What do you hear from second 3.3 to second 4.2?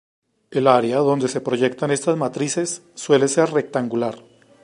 rectangular.